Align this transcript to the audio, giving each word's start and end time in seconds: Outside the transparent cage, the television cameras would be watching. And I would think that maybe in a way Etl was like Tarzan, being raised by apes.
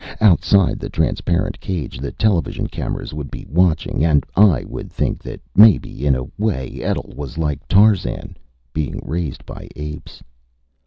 Outside 0.19 0.79
the 0.79 0.89
transparent 0.89 1.59
cage, 1.59 1.99
the 1.99 2.11
television 2.11 2.65
cameras 2.65 3.13
would 3.13 3.29
be 3.29 3.45
watching. 3.47 4.03
And 4.03 4.25
I 4.35 4.63
would 4.63 4.91
think 4.91 5.21
that 5.21 5.39
maybe 5.55 6.07
in 6.07 6.15
a 6.15 6.25
way 6.39 6.79
Etl 6.81 7.13
was 7.15 7.37
like 7.37 7.67
Tarzan, 7.67 8.35
being 8.73 8.99
raised 9.05 9.45
by 9.45 9.67
apes. 9.75 10.23